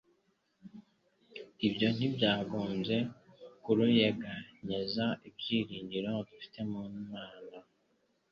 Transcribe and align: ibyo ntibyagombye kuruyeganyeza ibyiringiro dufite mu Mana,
ibyo 1.67 1.87
ntibyagombye 1.95 2.97
kuruyeganyeza 3.63 5.05
ibyiringiro 5.27 6.11
dufite 6.27 6.59
mu 6.71 6.81
Mana, 7.11 7.57